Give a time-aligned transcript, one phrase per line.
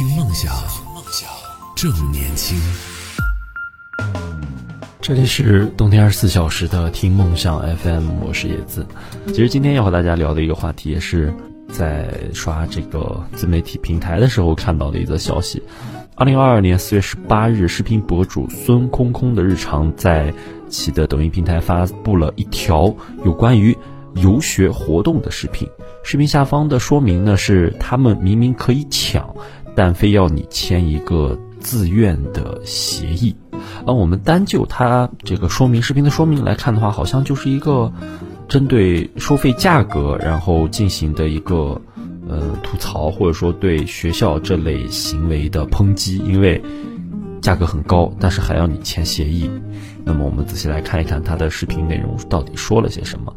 [0.00, 0.50] 听梦想，
[1.76, 2.58] 正年轻。
[4.98, 8.86] 这里是冬天二十四小时的听梦想 FM，我是叶子。
[9.26, 11.30] 其实今天要和大家聊的一个话题，也是
[11.68, 15.62] 在刷这个自媒体平台的时候看到的一则消息。
[16.14, 20.32] 二零二二年四月十八日，视频博主孙空空的日常在
[20.70, 22.90] 其的抖音平台发布了一条
[23.22, 23.76] 有关于
[24.14, 25.68] 游学活动的视频。
[26.02, 29.36] 视频下方的说明呢是，他们明明可以抢，
[29.80, 33.34] 但非要你签一个自愿的协议。
[33.86, 37.90] 而我们单就它这个说明视频的说明来看的话，好像就是一个
[38.46, 41.80] 针对收费价格然后进行的一个
[42.28, 46.62] 呃吐槽，或者说对学校这类行为的抨击，因为
[47.40, 49.50] 价格很高，但是还要你签协议。
[50.04, 53.34] 那么我们仔细来看一看他的视频内容到底说了些什么。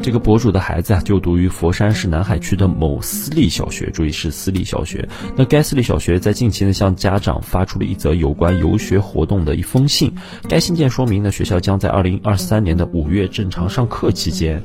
[0.00, 5.06] 这个博主的孩子啊，就读于佛山市南海区的某私立小学，注意是私立小学。
[5.36, 10.12] 那该私立小学在近期呢，向家长发出了一则有关游学活动的一封信。
[10.48, 14.62] 该信件说明呢，学校将在二零二三年的五月正常上课期间，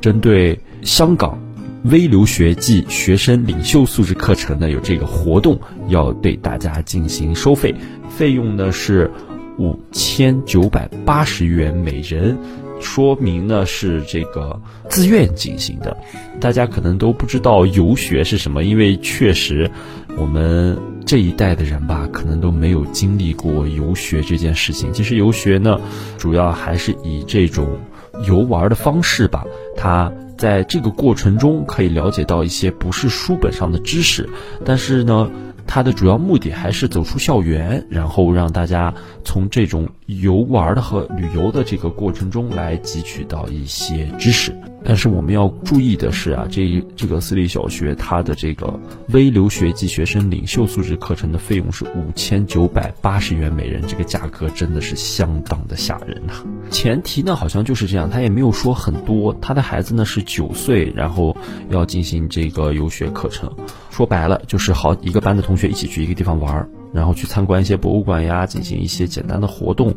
[0.00, 1.38] 针对香港
[1.84, 7.74] 微留学暨学生领袖素质课程呢，有这个活动，要对大家进行收费，
[8.08, 9.10] 费用呢是
[9.58, 12.36] 五千九百八十元每人。
[12.80, 14.58] 说明呢是这个
[14.88, 15.94] 自愿进行的，
[16.40, 19.70] 大家可能都不知道游学是什么，因为确实
[20.16, 24.90] 我们这一代的人吧，可能都没有经历过游学这件事情。
[24.94, 25.78] 其实游学呢，
[26.16, 27.78] 主要还是以这种
[28.26, 29.44] 游玩的方式吧，
[29.76, 34.26] 它在这个过程中可以了解到一些不是书本上的知识，
[34.64, 35.30] 但是呢。
[35.66, 44.52] 它的主要目的还是走出校园，然后让大家从这种游玩的和旅游的这个过程中来汲取到一些知识。
[44.82, 56.32] 但是我们要注意的是啊，这一这个私立小学它的这个微留学及学生领袖素质课程的费用是五千九百八十元每人，这个价格真的是相当的吓人呐。
[56.70, 59.36] 前提呢好像就是这样，他也没有说很多。
[59.40, 61.36] 他的孩子呢是九岁，然后
[61.68, 63.52] 要进行这个游学课程。
[63.90, 69.94] 说白了就是好一个班的同学一起去一个地方玩，然后去参观一些博物馆呀，进行一些简单的活动。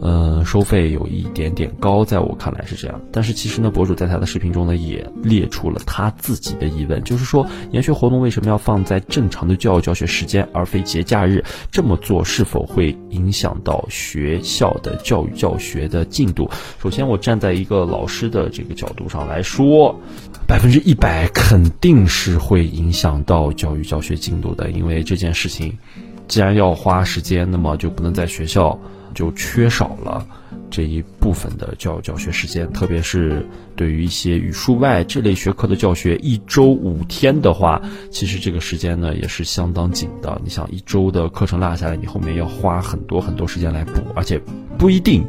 [0.00, 3.00] 嗯，收费有一点点高，在我看来是这样。
[3.10, 11.42] 但是其实呢，博主在他的视频中呢，也列出了他自己的疑问，就是说研学活动为什么要放在正常的教育教学时间，而非节假日？
[11.70, 16.50] 这么做是否会影响到学校的教育教学的进度？
[16.82, 19.98] 首先，我站在一个老师的这个角度上来说，
[20.46, 25.78] 百分之一百肯定是会影响到教育教学进度的，因为这件事情
[26.28, 28.78] 既然要花时间，那么就不能在学校。
[29.14, 30.26] 就缺少了
[30.70, 37.80] 这一部分的教教学时间，特别是对于一些语数外这类学科的教学，一周五天的话，
[38.10, 40.40] 其实这个时间呢也是相当紧的。
[40.42, 44.40] 你想一周的课程落下来，你后面要花很多很多时间来补，而且
[44.76, 45.24] 不一定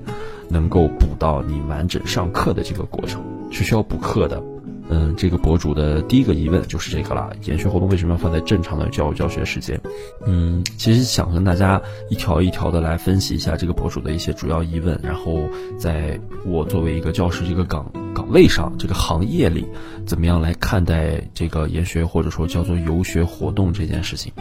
[0.50, 4.42] 能够补到你完整上课的这个过程，是需要补课的。
[4.90, 9.80] 嗯，这个博主的第一个疑问就是这个啦：研学活动为什么要放在正常的教育教学时间？
[10.26, 19.66] 嗯，其实想跟大家一条一条的来分析一下这个博主的一些主要疑问，然后在我作为一个教师这个岗岗位上，这个行业里，
[20.06, 24.32] 怎么样来看待这个研学或者说叫做游学活动这件事情？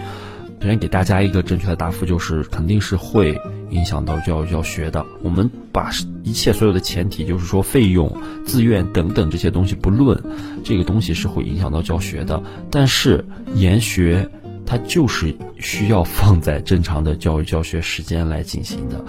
[0.64, 3.38] 首先给大家一个正确的答复，就是肯定是会
[3.69, 5.04] 影响到教教学的。
[5.22, 5.91] 我们把
[6.22, 8.10] 一切所有的前提，就是说费用、
[8.47, 10.19] 自愿等等这些东西不论，
[10.64, 12.42] 这个东西是会影响到教学的。
[12.70, 13.22] 但是
[13.54, 14.26] 研学
[14.64, 19.04] 它就是需要放在正常的教育教学时间来进行的。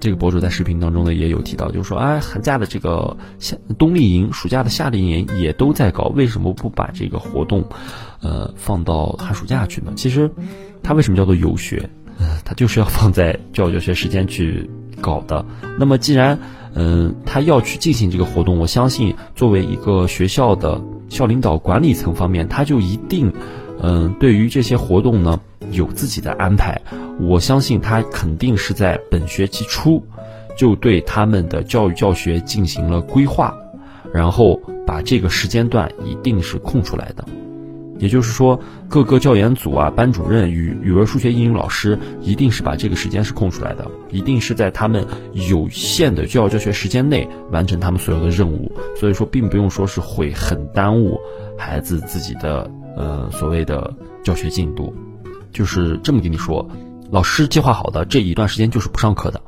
[0.00, 7.64] 这个博主在视频当中呢也有提到，就是说，哎，寒假的这个夏冬令营、暑假的夏令营也都在搞，为什么不把这个活动，
[8.20, 9.92] 呃，放到寒暑假去呢？
[9.96, 10.30] 其实。
[10.80, 11.90] 它为什么叫做游学？
[12.20, 14.70] 呃它就是要放在教育教学时间去
[15.00, 15.44] 搞的。
[15.76, 16.38] 那么既然，
[16.74, 23.32] 嗯，他要去进行这个活动，我相信作为一个学校的校领导管理层方面，他就一定，
[23.82, 26.80] 嗯，对于这些活动呢有自己的安排。
[27.18, 30.02] 我相信他肯定是在本学期初
[30.56, 33.56] 就对他们的教育教学进行了规划，
[34.12, 37.24] 然后把这个时间段一定是空出来的。
[37.98, 48.70] 也就是说，各个教研组啊、班主任、语语文、数学、英语老师，一定是把这个时间是空出来的，一定是在他们有限的教育教学时间内完成他们所有的任务。
[48.96, 51.18] 所以说，并不用说是会很耽误
[51.56, 54.94] 孩子自己的呃所谓的教学进度，
[55.52, 56.68] 就是这么跟你说，
[57.10, 59.40] 老师计划好的这一段时间就是不上课的，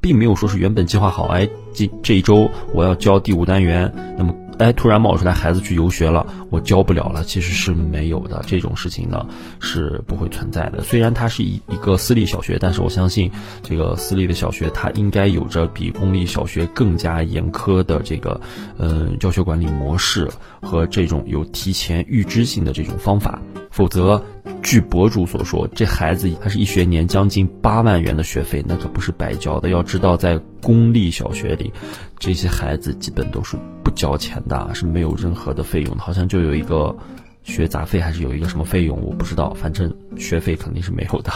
[0.00, 4.34] 并没有说是原本计划好，哎，这这一周我要教第五单元，那么。
[4.60, 8.44] 哎，突然冒出来孩子去游学了，我教不了了，其实是没有的。
[8.46, 9.26] 这种事情呢
[9.58, 10.82] 是不会存在的。
[10.82, 13.30] 虽然它是一一个私立小学，但是我相信
[13.62, 18.38] 这个私立的小学它应该有着比公立小学更加严苛的这个
[18.76, 20.28] 嗯教学管理模式
[20.60, 23.40] 和这种有提前预知性的这种方法，
[23.70, 24.22] 否则。
[24.62, 29.70] 据博主所说，这孩子他是一学年将近八万元的学费，那可不是白交的。
[29.70, 31.72] 要知道，在公立小学里，
[32.18, 36.02] 这些孩子基本都是不交钱的，是没有任何的费用的。
[36.02, 36.94] 好像就有一个
[37.42, 39.54] 学杂费，还是有一个什么费用，我不知道。
[39.54, 41.32] 反正学费肯定是没有的。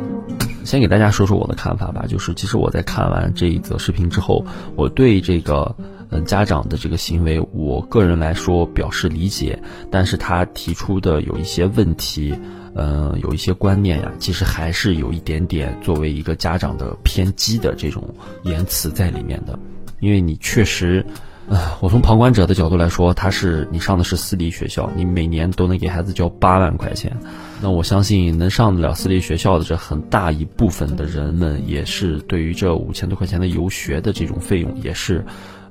[0.64, 4.44] 先给大家说说我的看法吧，就是其实我在看完这一则视频之后，
[4.74, 5.76] 我对这个。
[6.14, 12.32] 嗯，家长的这个行为，我个人来说表示理解，但是他提出的有一些问题，
[12.76, 18.14] 嗯，有一些观念呀，其实还是有一点点作为一个家长的偏激的这种
[18.44, 19.58] 言辞在里面的，
[19.98, 21.04] 因为你确实，
[21.48, 27.12] 啊，我从旁观者的角度来说，他是你上的是私立学校，你每年都能给孩子交八万块钱，
[27.60, 35.24] 那我相信能上得了私立学校的这很大一部分的人们，也是对于这五千多块钱的游学的这种费用，也是。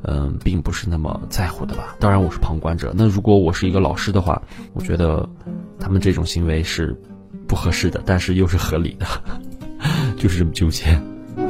[0.05, 1.95] 嗯，并不是那么在乎的吧？
[1.99, 2.93] 当然，我是旁观者。
[2.95, 4.41] 那如果我是一个老师的话，
[4.73, 5.27] 我觉得
[5.79, 6.95] 他们这种行为是
[7.47, 9.05] 不合适的，但是又是合理的，
[10.17, 10.85] 就是这么纠结。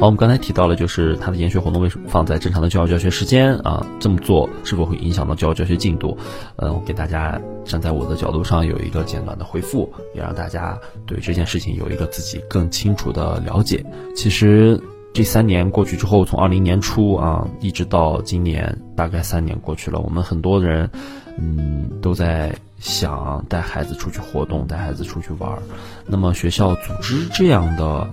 [0.00, 3.84] 好，我们刚才提到了，就是他的研学活动为什么放在正常的教育教学时间啊？
[4.00, 6.16] 这么做是否会影响到教育教学进度？
[6.56, 13.84] 嗯，我给大家站在我的角度上有一个简短的回复，也让大家对这件事情有一个自己更清楚的了解。
[14.14, 14.80] 其实。
[15.14, 20.00] 这三年过去之后，从二零年初啊，一直到今年，大概三年过去了。
[20.00, 20.90] 我们很多人，
[21.38, 25.62] 嗯，都在想带孩子出去活动，带孩子出去玩儿。
[26.04, 28.10] 那么学校组织这样的，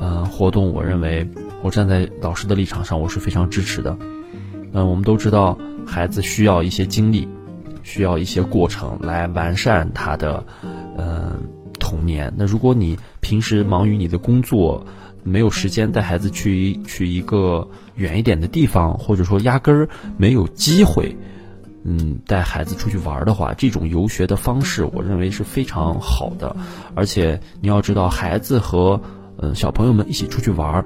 [0.00, 1.24] 嗯，活动，我认为，
[1.62, 3.96] 我站在老师的立场上，我是非常支持的。
[4.72, 5.56] 嗯，我们都知道，
[5.86, 7.28] 孩子需要一些经历，
[7.84, 10.44] 需要一些过程来完善他的，
[10.98, 11.40] 嗯，
[11.78, 12.32] 童年。
[12.36, 14.84] 那如果你平时忙于你的工作，
[15.22, 21.16] 没有时间带孩子去去一个远一点的地方，或者说压根儿没有机会，
[21.84, 26.54] 嗯，带孩子出去玩的话，这种游学的方式，我认为是非常好的。
[26.94, 29.00] 而且你要知道，孩子和
[29.38, 30.84] 嗯小朋友们一起出去玩儿。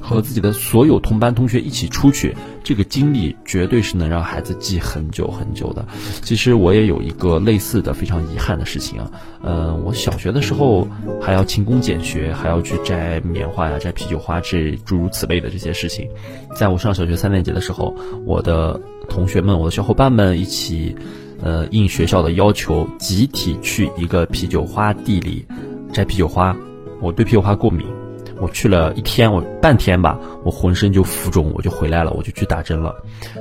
[0.00, 5.86] 和自己的所有同班同学一起出去，这个经历绝对是能让孩子记很久很久的。
[6.22, 9.10] 其实我也有一个类似的非常遗憾的事情啊，
[9.42, 10.88] 嗯，我小学的时候
[11.20, 16.08] 还要勤工俭学，还要去摘棉花呀、摘啤酒花这诸如此类的这些事情。
[16.54, 20.94] 在我上小学三年级的时候，我的同学们、我的小伙伴们一起，
[21.42, 25.44] 呃，应学校的要求，集体去一个啤酒花地里
[25.92, 26.56] 摘啤酒花。
[27.00, 27.97] 我对啤酒花过敏。
[28.40, 32.94] 我去了一天，我半天吧，我浑身就浮肿，我就回来了，我就去打针了。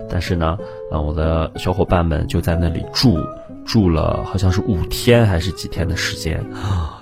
[0.09, 0.57] 但是呢，
[0.91, 3.17] 呃，我的小伙伴们就在那里住，
[3.65, 6.43] 住了好像是五天还是几天的时间，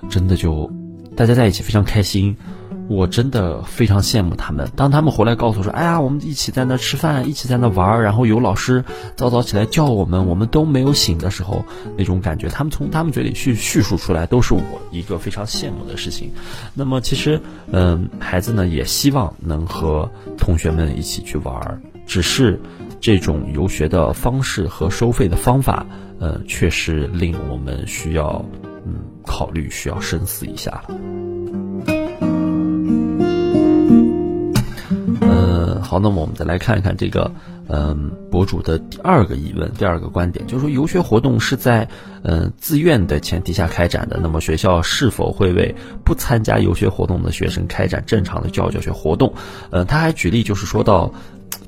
[0.09, 0.69] 真的就
[1.15, 2.35] 大家在一起非常开心。
[2.87, 4.69] 我真的非常羡慕他们。
[4.75, 8.83] 当他们回来告诉我说：“哎呀，我们一起在那吃饭，一起在那玩儿，然后有老师
[9.15, 11.65] 早早起来叫我们，我们都没有醒的时候，
[11.97, 14.61] 那种感觉，他们从他们嘴里去叙述出来，都是我
[14.91, 16.31] 一个非常羡慕的事情。
[16.73, 17.41] 那么，其实，
[17.71, 22.59] 嗯，孩子呢也希望能和同学们一起去玩儿，只是
[23.01, 25.85] 这种游学的方式和收费的方法，
[26.19, 28.45] 呃，确实令我们需要
[28.85, 28.95] 嗯
[29.25, 30.95] 考虑，需要深思一下了。
[35.85, 37.31] 好，那么我们再来看一看这个，
[37.67, 41.87] 嗯，博主的第二个疑问，第二个观点，就是说游学活动是在，
[42.23, 49.33] 嗯，自愿的前提下开展的，那么学校是否会为不参加游学活动的学生开展正常的教育教学活动？
[49.69, 51.11] 嗯，他还举例，就是说到，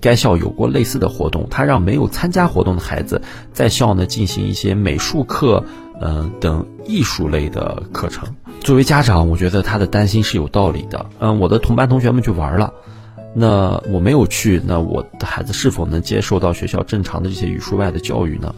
[0.01, 3.21] 该校有过类似的活动，他让没有参加活动的孩子
[3.53, 5.63] 在校呢进行一些美术课，
[6.01, 8.27] 嗯，等艺术类的课程。
[8.61, 11.05] 作为家长，我觉得他的担心是有道理的。
[11.19, 12.73] 嗯，我的同班同学们去玩了。
[13.33, 18.53] 那我没有去，那我的孩子是否能接受到学校正常的这些语数外的教育呢？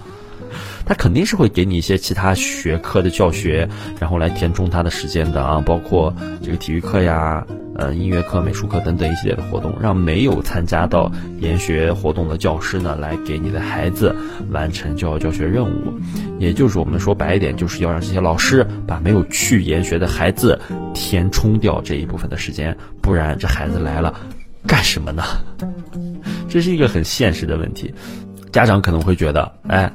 [0.86, 6.12] 他肯定是会给你一些其他学科的教学，然后来填充他的时间的啊，包括
[6.42, 7.46] 这个体育课呀、
[7.76, 14.16] 呃音乐课、美术课等等一系列的活动，让没有参加到研学活动的教师呢，来给你的孩子
[14.50, 15.94] 完成教育教学任务。
[16.40, 20.60] 也就是我们说白一点，就是要让这些老师把没有去研学的孩子
[20.96, 24.20] 填充掉这一部分的时间，不然这孩子来了。
[24.68, 25.24] 干什么呢？
[26.50, 27.94] 这是一个很现实的问题。
[28.52, 29.92] 家长可能会觉得，哎，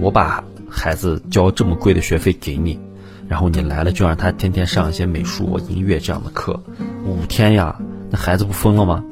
[0.00, 2.78] 我把孩子交这么贵的学费给你，
[3.26, 6.62] 然后你来了就让他天天上一些美术、音乐这样的课，
[7.06, 7.74] 五天呀，
[8.10, 9.02] 那孩子不疯了吗？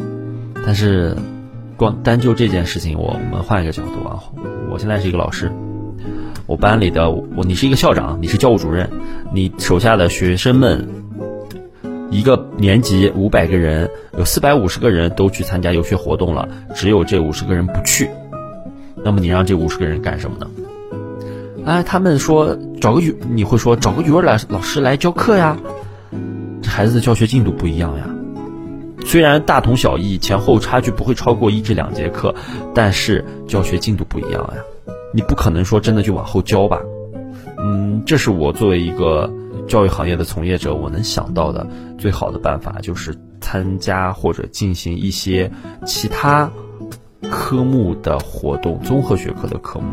[0.66, 1.16] 但是，
[1.76, 4.23] 光单就这件事情，我我们换一个角度啊，
[4.70, 5.50] 我现在是一个老师，
[6.47, 8.90] 我班里的我，你是一个校长，你是教务主任，
[9.32, 10.87] 你手下的学生们，
[12.11, 18.09] 一个年级五百个人，有四百五十个人都去参加游学活动了，只有这五十个人不去，
[19.05, 20.47] 那么你让这五十个人干什么呢？
[21.67, 25.59] 哎，他们说找个语，你会说找个语文老老师来教课呀？
[26.62, 28.09] 这孩子的教学进度不一样呀。
[29.05, 32.35] 虽然大同小异，前后差距不会超过一至两节课，
[32.75, 34.62] 但是教学进度不一样呀。
[35.12, 36.81] 你不可能说真的就往后教吧？
[37.59, 39.31] 嗯，这是我作为一个
[39.68, 41.66] 教育行业的从业者，我能想到的
[41.98, 45.50] 最好的办法，就是参加或者进行一些
[45.87, 46.50] 其他
[47.30, 49.87] 科目的活动，综合学科的科目，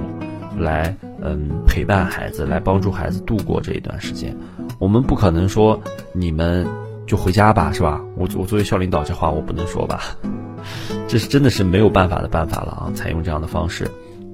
[0.58, 4.36] 来嗯陪伴孩子，来帮助孩子度过这一段时间。
[4.80, 5.80] 我们不可能说
[6.14, 6.66] 你们。
[7.08, 8.02] 就回家吧，是吧？
[8.18, 10.02] 我我作为校领导，这话我不能说吧？
[11.08, 12.92] 这是真的是没有办法的办法了啊！
[12.96, 13.88] 采用这样的方式，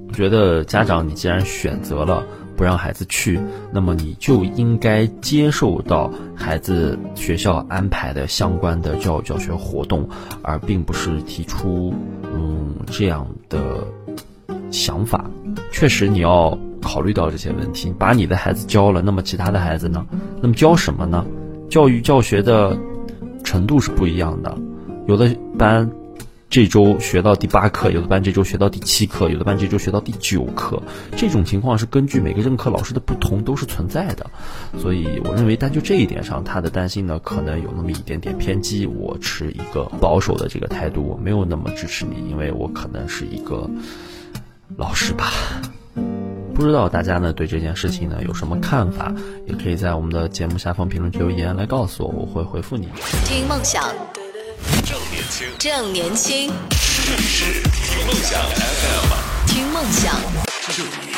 [0.08, 2.24] 我觉得家长，你既然选择了
[2.62, 3.40] 不让孩子去，
[3.72, 10.08] 那么你就应该接受到孩子学校安排的相关的教育教学活动，
[10.42, 11.92] 而并不是提出
[12.22, 13.84] 嗯这样的
[14.70, 15.28] 想法。
[15.72, 17.92] 确实，你要考虑到这些问题。
[17.98, 20.06] 把你的孩子教了，那么其他的孩子呢？
[20.40, 21.26] 那么教什么呢？
[21.68, 22.78] 教育教学的
[23.42, 24.56] 程度是不一样的，
[25.08, 25.90] 有的班
[26.52, 30.82] 这周学到第八课，有的班这周学到第七课，有的班这周学到第九课。
[31.16, 34.30] 这种情况是根据每个任课老师的不同都是存在的，
[34.78, 38.86] 所以我认为单就这一点上，他的担心呢可能有那么一点点偏激。
[38.86, 43.66] 我持一个保守的这个态度，我没有那么支持你，因为我可能是一个
[44.76, 45.32] 老师吧。
[46.52, 49.10] 不知道大家呢对这件事情呢有什么看法？
[49.46, 52.90] 也可以在我们的节目下方评论区留言来告诉我，我会回复你。
[53.24, 53.82] 听梦想，
[55.32, 61.11] 轻，正年轻，听梦想 FM，听梦想。